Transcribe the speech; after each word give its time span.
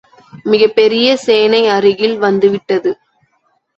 மிகப் 0.45 0.73
பெரிய 0.75 1.17
சேனை 1.17 1.67
அருகில் 1.67 2.17
வந்து 2.17 2.49
விட்டது. 2.49 2.93